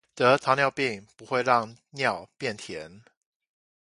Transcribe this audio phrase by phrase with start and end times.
[0.15, 3.03] 得糖尿病不會讓尿變甜